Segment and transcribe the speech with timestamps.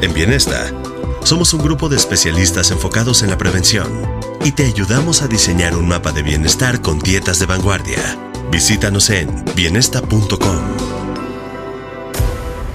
[0.00, 0.70] En Bienesta,
[1.24, 3.88] somos un grupo de especialistas enfocados en la prevención
[4.44, 7.98] y te ayudamos a diseñar un mapa de bienestar con dietas de vanguardia.
[8.52, 10.58] Visítanos en bienesta.com.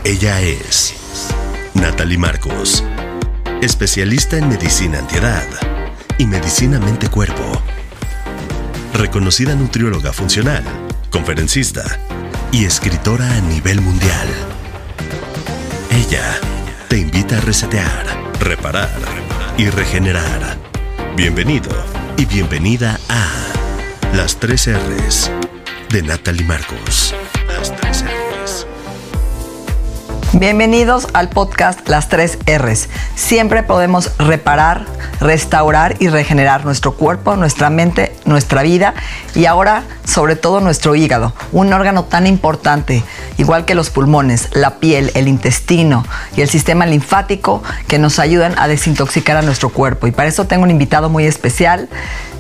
[0.04, 0.95] Ella es
[1.76, 2.84] Natalie Marcos,
[3.62, 5.48] especialista en medicina antiedad
[6.17, 7.62] y medicina mente-cuerpo.
[8.95, 10.66] Reconocida nutrióloga funcional,
[11.09, 11.84] conferencista
[12.52, 14.28] y escritora a nivel mundial.
[15.90, 16.38] Ella
[16.94, 18.05] te invita a resetear,
[18.39, 18.88] reparar
[19.58, 20.59] y regenerar.
[21.16, 21.72] Bienvenido
[22.17, 25.31] y bienvenida a Las 3 R's
[25.89, 27.16] de Natalie Marcos.
[30.34, 30.39] Las 3 R's.
[30.39, 32.89] Bienvenidos al podcast Las 3 R's.
[33.16, 34.86] Siempre podemos reparar,
[35.20, 38.94] restaurar y regenerar nuestro cuerpo, nuestra mente, nuestra vida
[39.36, 43.04] y ahora sobre todo nuestro hígado, un órgano tan importante,
[43.38, 48.56] igual que los pulmones, la piel, el intestino y el sistema linfático que nos ayudan
[48.58, 50.08] a desintoxicar a nuestro cuerpo.
[50.08, 51.89] Y para eso tengo un invitado muy especial,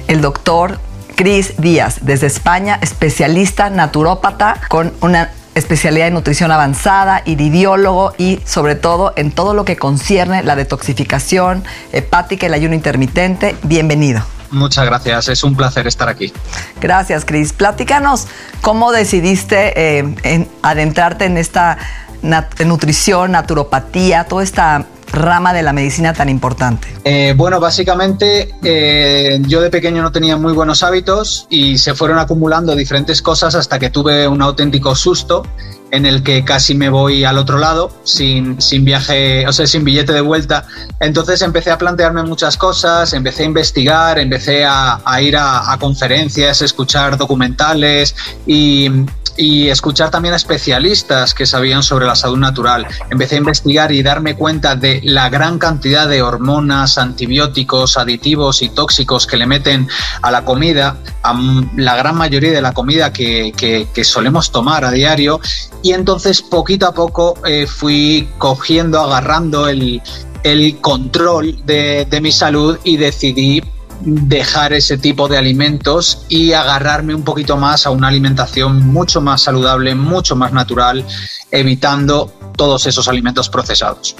[0.07, 0.79] el doctor
[1.15, 8.75] Cris Díaz, desde España, especialista naturópata con una especialidad en nutrición avanzada, iridiólogo y sobre
[8.75, 13.55] todo en todo lo que concierne la detoxificación hepática y el ayuno intermitente.
[13.63, 14.21] Bienvenido.
[14.51, 16.31] Muchas gracias, es un placer estar aquí.
[16.79, 17.53] Gracias, Cris.
[17.53, 18.27] Platícanos
[18.61, 21.77] cómo decidiste eh, en adentrarte en esta
[22.21, 26.87] nat- nutrición, naturopatía, toda esta rama de la medicina tan importante.
[27.05, 32.17] Eh, bueno, básicamente eh, yo de pequeño no tenía muy buenos hábitos y se fueron
[32.17, 35.43] acumulando diferentes cosas hasta que tuve un auténtico susto
[35.91, 39.83] en el que casi me voy al otro lado sin, sin viaje, o sea, sin
[39.83, 40.65] billete de vuelta.
[40.99, 46.63] Entonces empecé a plantearme muchas cosas, empecé a investigar, empecé a, ir a, a conferencias,
[46.63, 48.15] escuchar documentales
[48.47, 48.89] y,
[49.37, 52.85] y escuchar también a especialistas que sabían sobre la salud natural.
[53.09, 58.69] Empecé a investigar y darme cuenta de la gran cantidad de hormonas, antibióticos, aditivos y
[58.69, 59.87] tóxicos que le meten
[60.21, 61.33] a la comida, a
[61.75, 65.39] la gran mayoría de la comida que, que- que solemos tomar a diario.
[65.81, 70.01] Y entonces poquito a poco eh, fui cogiendo, agarrando el,
[70.43, 73.61] el control de, de mi salud y decidí
[74.05, 79.41] dejar ese tipo de alimentos y agarrarme un poquito más a una alimentación mucho más
[79.41, 81.05] saludable, mucho más natural,
[81.51, 84.15] evitando todos esos alimentos procesados.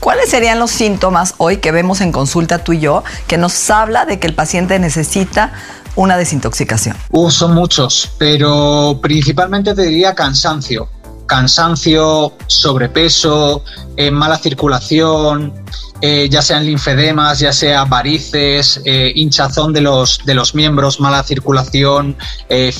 [0.00, 4.04] ¿Cuáles serían los síntomas hoy que vemos en consulta tú y yo que nos habla
[4.04, 5.52] de que el paciente necesita
[5.96, 6.96] una desintoxicación?
[7.10, 10.88] Uh, son muchos, pero principalmente te diría cansancio.
[11.26, 13.64] Cansancio, sobrepeso,
[13.96, 15.52] eh, mala circulación,
[16.00, 21.22] eh, ya sean linfedemas, ya sea varices, eh, hinchazón de los, de los miembros, mala
[21.22, 22.16] circulación,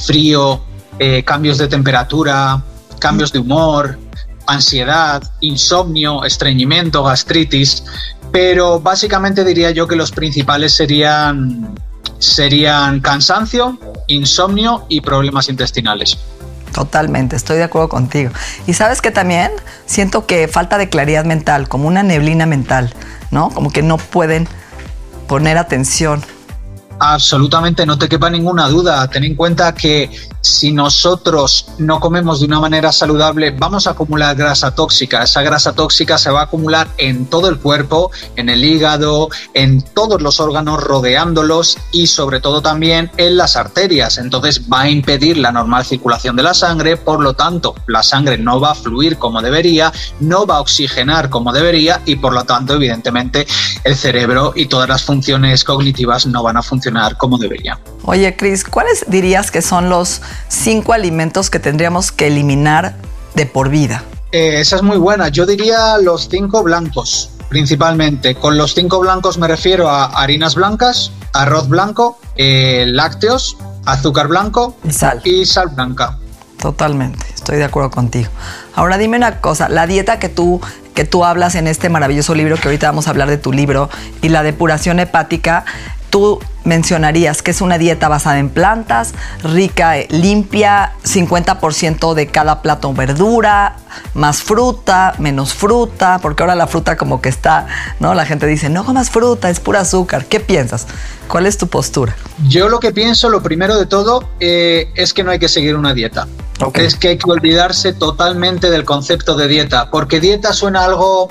[0.06, 0.60] frío,
[1.24, 2.62] cambios de temperatura,
[2.98, 3.98] cambios de humor,
[4.46, 7.84] ansiedad, insomnio, estreñimiento, gastritis.
[8.32, 11.74] Pero básicamente diría yo que los principales serían
[12.18, 16.18] serían cansancio, insomnio y problemas intestinales.
[16.76, 18.32] Totalmente, estoy de acuerdo contigo.
[18.66, 19.50] Y sabes que también
[19.86, 22.92] siento que falta de claridad mental, como una neblina mental,
[23.30, 23.48] ¿no?
[23.48, 24.46] Como que no pueden
[25.26, 26.22] poner atención.
[26.98, 29.08] Absolutamente, no te quepa ninguna duda.
[29.08, 30.10] Ten en cuenta que
[30.46, 35.22] si nosotros no comemos de una manera saludable, vamos a acumular grasa tóxica.
[35.22, 39.82] Esa grasa tóxica se va a acumular en todo el cuerpo, en el hígado, en
[39.82, 44.18] todos los órganos rodeándolos y sobre todo también en las arterias.
[44.18, 48.38] Entonces va a impedir la normal circulación de la sangre, por lo tanto la sangre
[48.38, 52.44] no va a fluir como debería, no va a oxigenar como debería y por lo
[52.44, 53.46] tanto evidentemente
[53.82, 57.78] el cerebro y todas las funciones cognitivas no van a funcionar como deberían.
[58.06, 62.94] Oye, Cris, ¿cuáles dirías que son los cinco alimentos que tendríamos que eliminar
[63.34, 64.04] de por vida?
[64.32, 65.28] Eh, esa es muy buena.
[65.28, 68.34] Yo diría los cinco blancos, principalmente.
[68.36, 74.76] Con los cinco blancos me refiero a harinas blancas, arroz blanco, eh, lácteos, azúcar blanco
[74.84, 75.20] Y sal.
[75.24, 76.16] y sal blanca.
[76.60, 78.30] Totalmente, estoy de acuerdo contigo.
[78.74, 80.60] Ahora dime una cosa, la dieta que tú
[80.94, 83.90] que tú hablas en este maravilloso libro que ahorita vamos a hablar de tu libro
[84.22, 85.66] y la depuración hepática,
[86.10, 89.12] tú mencionarías que es una dieta basada en plantas,
[89.42, 93.76] rica, eh, limpia, 50% de cada plato verdura,
[94.14, 97.66] más fruta, menos fruta, porque ahora la fruta como que está,
[98.00, 98.14] ¿no?
[98.14, 100.26] La gente dice, no comas fruta, es pura azúcar.
[100.26, 100.86] ¿Qué piensas?
[101.28, 102.16] ¿Cuál es tu postura?
[102.48, 105.76] Yo lo que pienso, lo primero de todo, eh, es que no hay que seguir
[105.76, 106.26] una dieta.
[106.74, 111.28] Es que hay que olvidarse totalmente del concepto de dieta, porque dieta suena algo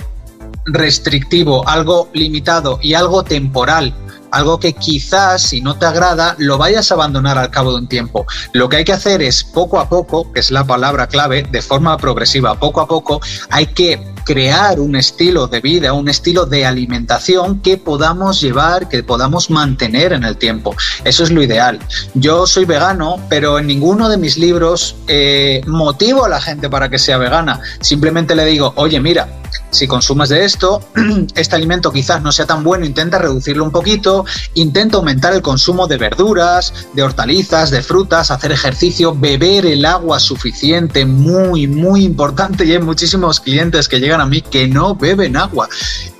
[0.65, 3.93] restrictivo, algo limitado y algo temporal
[4.35, 7.87] algo que quizás si no te agrada lo vayas a abandonar al cabo de un
[7.87, 8.25] tiempo.
[8.53, 11.61] Lo que hay que hacer es poco a poco, que es la palabra clave, de
[11.61, 16.65] forma progresiva, poco a poco hay que crear un estilo de vida, un estilo de
[16.65, 20.75] alimentación que podamos llevar, que podamos mantener en el tiempo.
[21.05, 21.79] Eso es lo ideal.
[22.15, 26.89] Yo soy vegano, pero en ninguno de mis libros eh, motivo a la gente para
[26.89, 27.61] que sea vegana.
[27.79, 29.29] Simplemente le digo, oye, mira,
[29.75, 30.81] si consumes de esto,
[31.35, 35.87] este alimento quizás no sea tan bueno, intenta reducirlo un poquito, intenta aumentar el consumo
[35.87, 42.65] de verduras, de hortalizas, de frutas, hacer ejercicio, beber el agua suficiente, muy, muy importante.
[42.65, 45.69] Y hay muchísimos clientes que llegan a mí que no beben agua.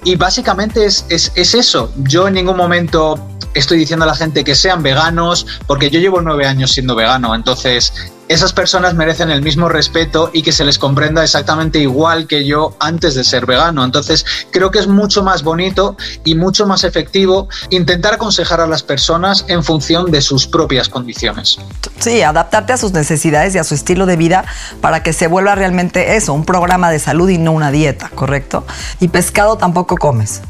[0.03, 1.91] Y básicamente es, es, es eso.
[2.03, 3.19] Yo en ningún momento
[3.55, 7.33] estoy diciendo a la gente que sean veganos, porque yo llevo nueve años siendo vegano,
[7.33, 7.93] entonces
[8.27, 12.75] esas personas merecen el mismo respeto y que se les comprenda exactamente igual que yo
[12.79, 13.83] antes de ser vegano.
[13.83, 18.83] Entonces, creo que es mucho más bonito y mucho más efectivo intentar aconsejar a las
[18.83, 21.57] personas en función de sus propias condiciones.
[21.99, 24.45] Sí, adaptarte a sus necesidades y a su estilo de vida
[24.81, 28.65] para que se vuelva realmente eso, un programa de salud y no una dieta, ¿correcto?
[28.99, 30.41] Y pescado tampoco comes.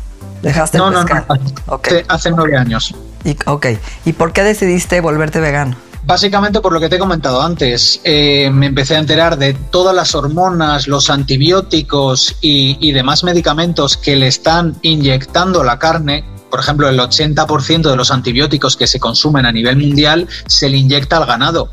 [0.42, 1.25] Dejaste no, el pescado.
[1.27, 2.95] No, no, hace, hace nueve años.
[3.24, 3.66] Y, ok,
[4.06, 5.75] ¿y por qué decidiste volverte vegano?
[6.06, 9.96] Básicamente por lo que te he comentado antes, eh, me empecé a enterar de todas
[9.96, 16.24] las hormonas, los antibióticos y, y demás medicamentos que le están inyectando la carne.
[16.52, 20.78] Por ejemplo, el 80% de los antibióticos que se consumen a nivel mundial se le
[20.78, 21.72] inyecta al ganado.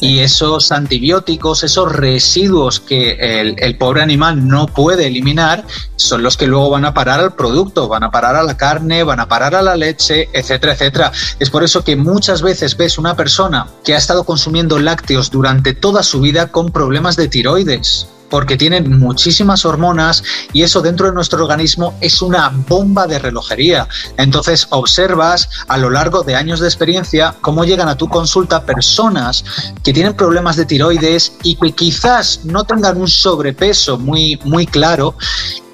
[0.00, 5.64] Y esos antibióticos, esos residuos que el, pobre animal no puede eliminar,
[5.96, 9.04] son los que luego van a parar al producto, van a parar a la carne,
[9.04, 11.12] van a parar a la leche, etcétera, etcétera.
[11.38, 15.74] Es por eso que muchas veces ves una persona que ha estado consumiendo lácteos durante
[15.74, 20.24] toda su vida con problemas de tiroides porque tienen muchísimas hormonas
[20.54, 23.86] y eso dentro de nuestro organismo es una bomba de relojería.
[24.16, 29.44] Entonces observas a lo largo de años de experiencia cómo llegan a tu consulta personas
[29.84, 35.14] que tienen problemas de tiroides y que quizás no tengan un sobrepeso muy, muy claro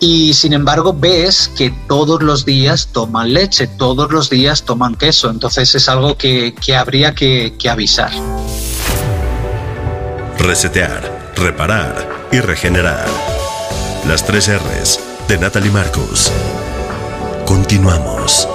[0.01, 5.31] y sin embargo ves que todos los días toman leche, todos los días toman queso.
[5.31, 8.11] Entonces es algo que, que habría que, que avisar.
[10.41, 13.07] Resetear, reparar y regenerar.
[14.07, 16.33] Las tres R's de Natalie Marcos.
[17.47, 18.49] Continuamos.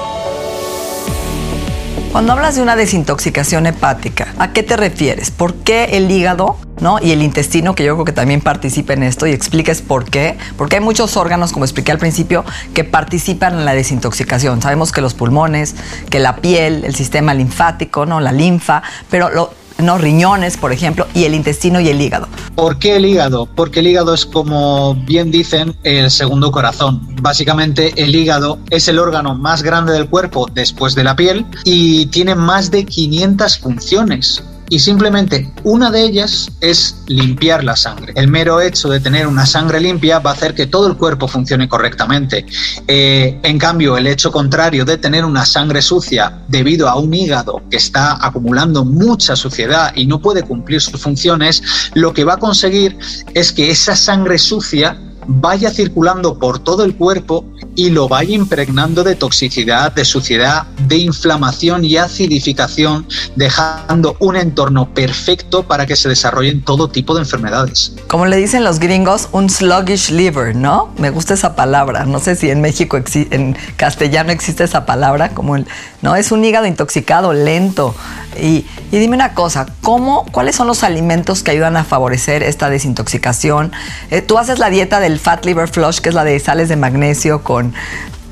[2.11, 5.31] Cuando hablas de una desintoxicación hepática, ¿a qué te refieres?
[5.31, 6.99] ¿Por qué el hígado ¿no?
[7.01, 10.37] y el intestino, que yo creo que también participa en esto, y expliques por qué?
[10.55, 14.61] Porque hay muchos órganos, como expliqué al principio, que participan en la desintoxicación.
[14.61, 15.75] Sabemos que los pulmones,
[16.11, 18.19] que la piel, el sistema linfático, ¿no?
[18.19, 19.97] la linfa, pero lo, ¿no?
[19.97, 22.27] riñones, por ejemplo, y el intestino y el hígado.
[22.55, 23.45] ¿Por qué el hígado?
[23.45, 27.01] Porque el hígado es, como bien dicen, el segundo corazón.
[27.21, 32.07] Básicamente, el hígado es el órgano más grande del cuerpo después de la piel y
[32.07, 34.43] tiene más de 500 funciones
[34.73, 38.11] y simplemente una de ellas es limpiar la sangre.
[38.15, 41.27] El mero hecho de tener una sangre limpia va a hacer que todo el cuerpo
[41.27, 42.43] funcione correctamente.
[42.87, 47.61] Eh, en cambio, el hecho contrario de tener una sangre sucia debido a un hígado
[47.69, 51.61] que está acumulando mucha suciedad y no puede cumplir sus funciones,
[51.93, 52.97] lo que va a conseguir
[53.35, 59.03] es que esa sangre sucia vaya circulando por todo el cuerpo y lo vaya impregnando
[59.03, 66.09] de toxicidad, de suciedad, de inflamación y acidificación, dejando un entorno perfecto para que se
[66.09, 67.93] desarrollen todo tipo de enfermedades.
[68.07, 70.93] Como le dicen los gringos, un sluggish liver, ¿no?
[70.97, 72.05] Me gusta esa palabra.
[72.05, 75.65] No sé si en México, en castellano existe esa palabra, como el,
[76.01, 76.15] ¿no?
[76.15, 77.95] Es un hígado intoxicado, lento.
[78.39, 82.69] Y, y dime una cosa, ¿cómo, ¿cuáles son los alimentos que ayudan a favorecer esta
[82.69, 83.71] desintoxicación?
[84.09, 86.75] Eh, tú haces la dieta del Fat Liver Flush, que es la de sales de
[86.75, 87.73] magnesio con,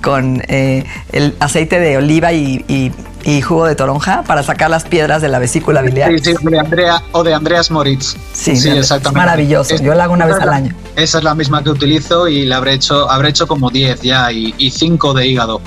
[0.02, 2.92] con eh, el aceite de oliva y, y,
[3.24, 6.12] y, jugo de toronja para sacar las piedras de la vesícula biliar.
[6.20, 8.16] Sí, sí, de Andrea, o de Andreas Moritz.
[8.34, 9.20] Sí, sí exactamente.
[9.20, 9.76] Es maravilloso.
[9.78, 10.76] Yo la hago una vez al año.
[10.96, 14.32] Esa es la misma que utilizo y la habré hecho, habré hecho como 10 ya
[14.32, 15.62] y 5 de hígado.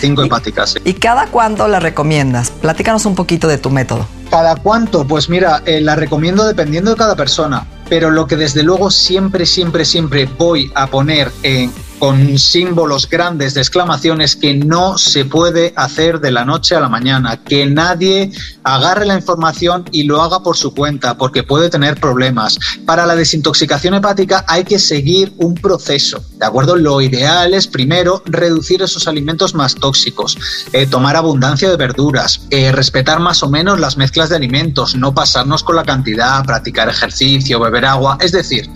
[0.00, 0.70] Cinco hepáticas.
[0.70, 0.78] Sí.
[0.84, 2.50] ¿Y cada cuánto la recomiendas?
[2.50, 4.06] Platícanos un poquito de tu método.
[4.30, 5.06] ¿Cada cuánto?
[5.06, 9.44] Pues mira, eh, la recomiendo dependiendo de cada persona, pero lo que desde luego siempre,
[9.44, 11.70] siempre, siempre voy a poner en
[12.02, 16.88] con símbolos grandes de exclamaciones que no se puede hacer de la noche a la
[16.88, 18.32] mañana, que nadie
[18.64, 22.58] agarre la información y lo haga por su cuenta, porque puede tener problemas.
[22.86, 26.74] Para la desintoxicación hepática hay que seguir un proceso, ¿de acuerdo?
[26.74, 30.36] Lo ideal es primero reducir esos alimentos más tóxicos,
[30.72, 35.14] eh, tomar abundancia de verduras, eh, respetar más o menos las mezclas de alimentos, no
[35.14, 38.68] pasarnos con la cantidad, practicar ejercicio, beber agua, es decir,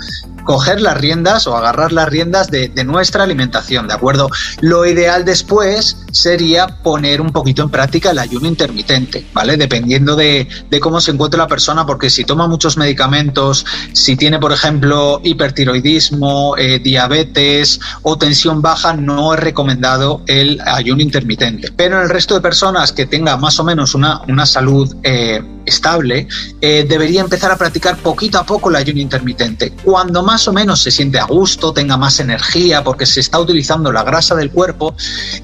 [0.46, 4.30] coger las riendas o agarrar las riendas de, nuestra alimentación, ¿de acuerdo?
[4.60, 9.56] Lo ideal después sería poner un poquito en práctica el ayuno intermitente, ¿vale?
[9.56, 10.48] Dependiendo de,
[10.80, 16.56] cómo se encuentre la persona, porque si toma muchos medicamentos, si tiene, por ejemplo, hipertiroidismo,
[16.56, 21.72] eh, diabetes o tensión baja, no es recomendado el ayuno intermitente.
[21.76, 25.42] Pero en el resto de personas que tenga más o menos una, una salud eh,
[25.66, 26.28] estable,
[26.60, 29.72] eh, debería empezar a practicar poquito a poco el ayuno intermitente.
[29.84, 33.92] Cuando más o menos se siente a gusto, tenga más energía, porque se está utilizando
[33.92, 34.94] la grasa del cuerpo,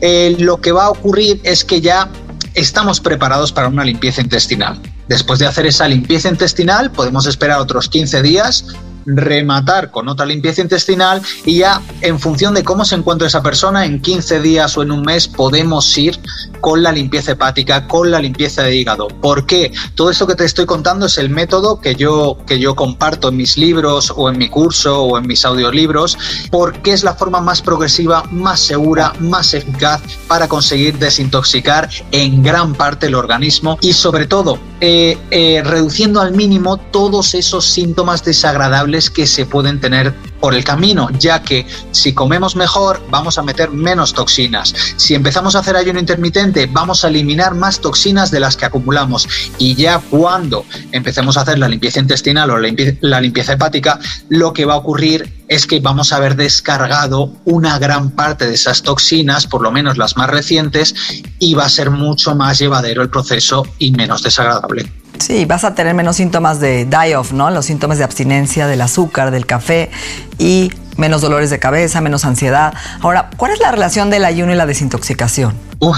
[0.00, 2.08] eh, lo que va a ocurrir es que ya
[2.54, 4.80] estamos preparados para una limpieza intestinal.
[5.08, 8.64] Después de hacer esa limpieza intestinal, podemos esperar otros 15 días
[9.06, 13.85] rematar con otra limpieza intestinal y ya en función de cómo se encuentra esa persona,
[13.85, 16.18] en 15 días o en un mes podemos ir
[16.61, 19.09] con la limpieza hepática, con la limpieza de hígado.
[19.09, 19.73] ¿Por qué?
[19.94, 23.37] Todo esto que te estoy contando es el método que yo, que yo comparto en
[23.37, 26.16] mis libros o en mi curso o en mis audiolibros,
[26.50, 32.75] porque es la forma más progresiva, más segura, más eficaz para conseguir desintoxicar en gran
[32.75, 39.10] parte el organismo y sobre todo eh, eh, reduciendo al mínimo todos esos síntomas desagradables
[39.10, 40.12] que se pueden tener
[40.42, 44.75] por el camino, ya que si comemos mejor vamos a meter menos toxinas.
[44.96, 49.28] Si empezamos a hacer ayuno intermitente vamos a eliminar más toxinas de las que acumulamos
[49.58, 54.64] y ya cuando empecemos a hacer la limpieza intestinal o la limpieza hepática, lo que
[54.64, 59.46] va a ocurrir es que vamos a haber descargado una gran parte de esas toxinas,
[59.46, 60.94] por lo menos las más recientes,
[61.38, 64.90] y va a ser mucho más llevadero el proceso y menos desagradable.
[65.19, 67.50] Sí, vas a tener menos síntomas de die-off, ¿no?
[67.50, 69.90] Los síntomas de abstinencia del azúcar, del café
[70.38, 72.75] y menos dolores de cabeza, menos ansiedad.
[73.00, 75.54] Ahora, ¿cuál es la relación del ayuno y la desintoxicación?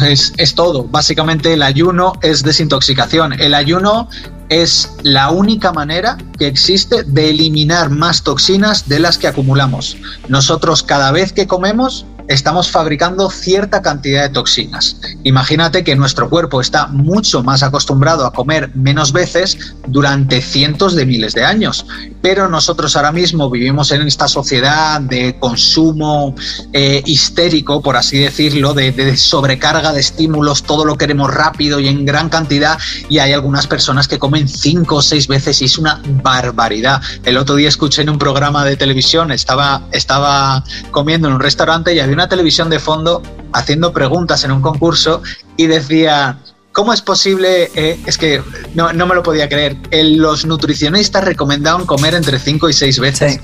[0.09, 0.85] es, es todo.
[0.85, 3.35] Básicamente el ayuno es desintoxicación.
[3.35, 4.09] El ayuno
[4.49, 9.97] es la única manera que existe de eliminar más toxinas de las que acumulamos.
[10.29, 15.01] Nosotros cada vez que comemos estamos fabricando cierta cantidad de toxinas.
[15.25, 21.07] Imagínate que nuestro cuerpo está mucho más acostumbrado a comer menos veces durante cientos de
[21.07, 21.87] miles de años,
[22.23, 26.35] pero nosotros ahora mismo vivimos en esta sociedad de consumo
[26.73, 31.89] eh, histérico, por así decirlo, de, de sobrecarga de estímulos, todo lo queremos rápido y
[31.89, 32.79] en gran cantidad,
[33.09, 37.03] y hay algunas personas que comen cinco o seis veces y es una barbaridad.
[37.25, 41.95] El otro día escuché en un programa de televisión, estaba, estaba comiendo en un restaurante
[41.95, 45.23] y había una televisión de fondo haciendo preguntas en un concurso
[45.57, 46.39] y decía,
[46.73, 47.71] ¿cómo es posible?
[47.75, 48.43] Eh, es que
[48.75, 49.77] no, me lo podía creer.
[49.93, 53.41] los nutricionistas recomendaban comer entre 5 y 6 veces.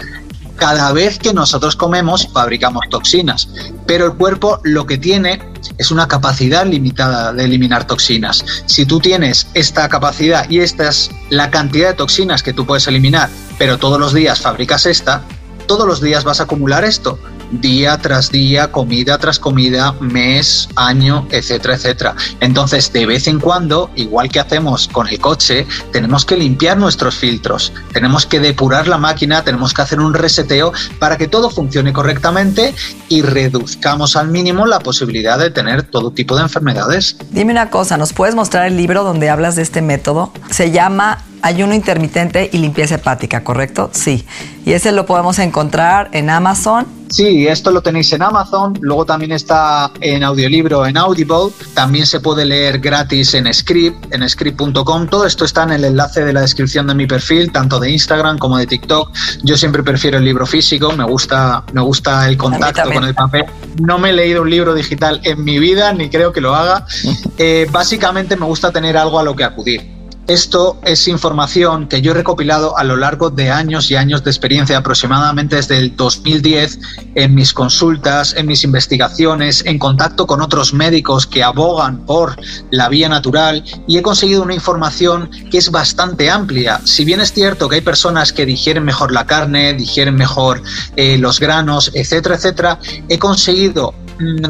[0.57, 3.49] Cada vez que nosotros comemos fabricamos toxinas,
[3.87, 5.41] pero el cuerpo lo que tiene
[5.79, 8.45] es una capacidad limitada de eliminar toxinas.
[8.67, 12.87] Si tú tienes esta capacidad y esta es la cantidad de toxinas que tú puedes
[12.89, 15.23] eliminar, pero todos los días fabricas esta,
[15.67, 17.19] todos los días vas a acumular esto
[17.51, 22.15] día tras día, comida tras comida, mes, año, etcétera, etcétera.
[22.41, 27.17] Entonces, de vez en cuando, igual que hacemos con el coche, tenemos que limpiar nuestros
[27.17, 31.93] filtros, tenemos que depurar la máquina, tenemos que hacer un reseteo para que todo funcione
[31.93, 32.75] correctamente
[33.09, 37.17] y reduzcamos al mínimo la posibilidad de tener todo tipo de enfermedades.
[37.31, 40.33] Dime una cosa, ¿nos puedes mostrar el libro donde hablas de este método?
[40.51, 43.91] Se llama ayuno intermitente y limpieza hepática, ¿correcto?
[43.93, 44.27] Sí.
[44.65, 46.87] Y ese lo podemos encontrar en Amazon.
[47.11, 52.21] Sí, esto lo tenéis en Amazon, luego también está en audiolibro en Audible, también se
[52.21, 56.43] puede leer gratis en Script, en script.com, todo esto está en el enlace de la
[56.43, 59.11] descripción de mi perfil, tanto de Instagram como de TikTok.
[59.43, 63.45] Yo siempre prefiero el libro físico, me gusta, me gusta el contacto con el papel.
[63.83, 66.87] No me he leído un libro digital en mi vida, ni creo que lo haga.
[67.43, 70.00] Eh, básicamente me gusta tener algo a lo que acudir.
[70.31, 74.31] Esto es información que yo he recopilado a lo largo de años y años de
[74.31, 76.79] experiencia, aproximadamente desde el 2010,
[77.17, 82.37] en mis consultas, en mis investigaciones, en contacto con otros médicos que abogan por
[82.71, 86.81] la vía natural y he conseguido una información que es bastante amplia.
[86.85, 90.63] Si bien es cierto que hay personas que digieren mejor la carne, digieren mejor
[90.95, 93.95] eh, los granos, etcétera, etcétera, he conseguido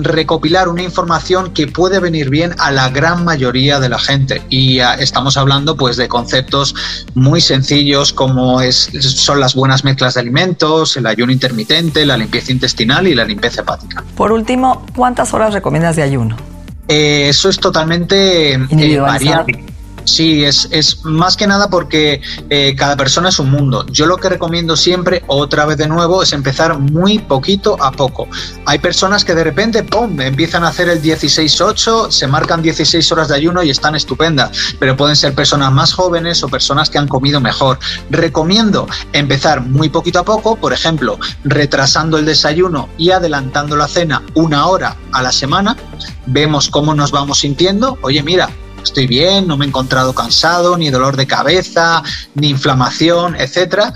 [0.03, 4.43] recopilar una información que puede venir bien a la gran mayoría de la gente.
[4.49, 6.75] Y ah, estamos hablando pues de conceptos
[7.15, 12.53] muy sencillos como es, son las buenas mezclas de alimentos, el ayuno intermitente, la limpieza
[12.53, 14.05] intestinal y la limpieza hepática.
[14.17, 16.37] Por último, ¿cuántas horas recomiendas de ayuno?
[16.89, 19.70] Eh, eso es totalmente eh, variable.
[20.11, 23.87] Sí, es, más que nada porque eh, cada persona es un mundo.
[23.87, 28.27] Yo lo que recomiendo siempre, otra vez de nuevo, es empezar muy poquito a poco.
[28.67, 33.29] Hay personas que de repente, ¡pum!, empiezan a hacer el 16-8, se marcan 16 horas
[33.29, 34.51] de ayuno y están estupendas,
[34.81, 37.79] pero pueden ser personas más jóvenes o personas que han comido mejor.
[38.11, 44.25] Recomiendo empezar muy poquito a poco, por ejemplo, retrasando el desayuno y adelantando la cena
[44.35, 45.77] una hora a la semana.
[46.27, 47.97] Vemos cómo nos vamos sintiendo.
[48.03, 48.51] Oye, mira,
[48.83, 52.03] estoy bien, no me he encontrado cansado, ni dolor de cabeza,
[52.35, 53.93] ni inflamación, etcétera.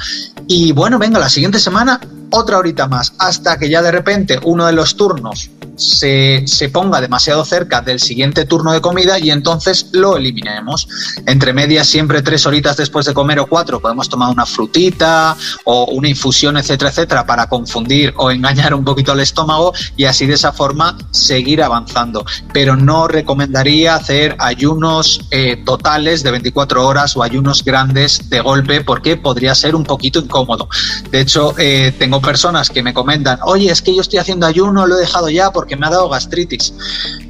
[0.46, 2.00] Y bueno, venga, la siguiente semana
[2.30, 7.44] otra horita más, hasta que ya de repente uno de los turnos se, ponga demasiado
[7.44, 10.88] cerca del siguiente turno de comida y entonces lo eliminemos.
[11.26, 15.86] Entre medias, siempre tres horitas después de comer o cuatro, podemos tomar una frutita o
[15.92, 20.34] una infusión, etcétera, etcétera, para confundir o engañar un poquito al estómago y así de
[20.34, 22.24] esa forma seguir avanzando.
[22.52, 28.82] Pero no recomendaría hacer ayunos eh, totales de 24 horas o ayunos grandes de golpe
[28.82, 30.68] porque podría ser un poquito incómodo.
[31.10, 34.86] De hecho, eh, tengo personas que me comentan, oye, es que yo estoy haciendo ayuno,
[34.86, 36.74] lo he dejado ya me ha dado gastritis.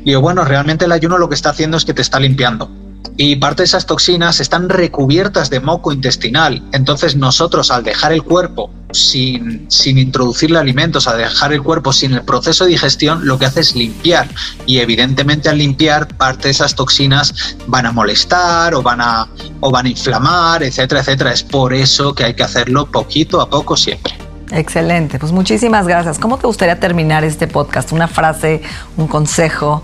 [0.04, 2.70] Y yo, bueno, realmente el ayuno lo que está haciendo es que te está limpiando.
[3.16, 6.62] Y parte de esas toxinas están recubiertas de moco intestinal.
[6.72, 12.14] Entonces nosotros al dejar el cuerpo sin, sin introducirle alimentos, al dejar el cuerpo sin
[12.14, 14.28] el proceso de digestión, lo que hace es limpiar.
[14.66, 19.28] Y evidentemente al limpiar, parte de esas toxinas van a molestar o van a,
[19.60, 21.32] o van a inflamar, etcétera, etcétera.
[21.32, 24.13] Es por eso que hay que hacerlo poquito a poco siempre.
[24.50, 26.18] Excelente, pues muchísimas gracias.
[26.18, 27.92] ¿Cómo te gustaría terminar este podcast?
[27.92, 28.62] Una frase,
[28.96, 29.82] un consejo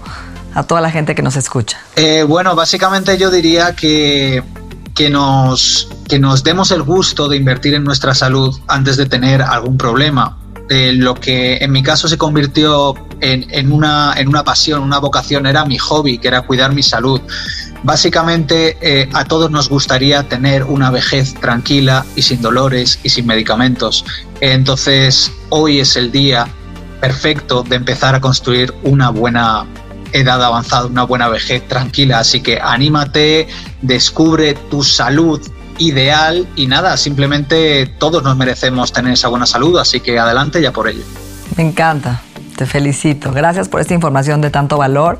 [0.55, 1.79] a toda la gente que nos escucha.
[1.97, 4.43] Eh, bueno, básicamente yo diría que,
[4.95, 9.43] que, nos, que nos demos el gusto de invertir en nuestra salud antes de tener
[9.43, 10.37] algún problema.
[10.69, 14.99] Eh, lo que en mi caso se convirtió en, en, una, en una pasión, una
[14.99, 17.21] vocación, era mi hobby, que era cuidar mi salud.
[17.83, 23.27] Básicamente eh, a todos nos gustaría tener una vejez tranquila y sin dolores y sin
[23.27, 24.05] medicamentos.
[24.41, 26.49] Entonces hoy es el día
[27.01, 29.67] perfecto de empezar a construir una buena
[30.13, 32.21] edad avanzada, una buena vejez tranquila.
[32.21, 33.49] Así que anímate,
[33.83, 35.41] descubre tu salud
[35.79, 40.73] ideal y nada, simplemente todos nos merecemos tener esa buena salud, así que adelante ya
[40.73, 41.03] por ello.
[41.57, 42.23] Me encanta.
[42.61, 43.33] Te felicito.
[43.33, 45.19] Gracias por esta información de tanto valor.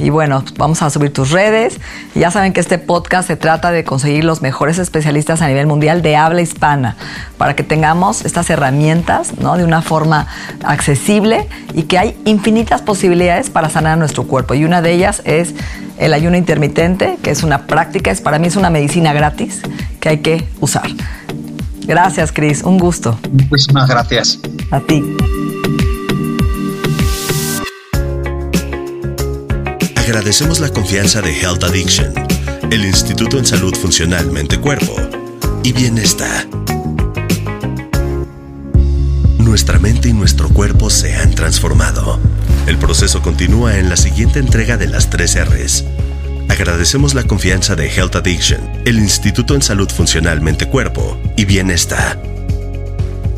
[0.00, 1.78] Y bueno, vamos a subir tus redes.
[2.16, 6.02] ya saben que este podcast se trata de conseguir los mejores especialistas a nivel mundial
[6.02, 6.96] de habla hispana
[7.38, 9.56] para que tengamos estas herramientas ¿no?
[9.56, 10.26] de una forma
[10.64, 14.54] accesible y que hay infinitas posibilidades para sanar nuestro cuerpo.
[14.54, 15.54] Y una de ellas es
[15.96, 19.62] el ayuno intermitente, que es una práctica, es para mí es una medicina gratis
[20.00, 20.90] que hay que usar.
[21.86, 22.64] Gracias, Cris.
[22.64, 23.16] Un gusto.
[23.48, 24.40] Muchísimas gracias.
[24.72, 25.04] A ti.
[30.10, 32.12] Agradecemos la confianza de Health Addiction,
[32.72, 34.96] el Instituto en Salud Funcional Mente Cuerpo
[35.62, 36.48] y Bienestar.
[39.38, 42.18] Nuestra mente y nuestro cuerpo se han transformado.
[42.66, 45.84] El proceso continúa en la siguiente entrega de las tres R's.
[46.48, 52.20] Agradecemos la confianza de Health Addiction, el Instituto en Salud Funcional Mente Cuerpo y Bienestar.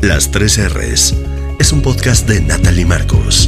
[0.01, 1.13] Las tres R's
[1.59, 3.47] es un podcast de Natalie Marcos.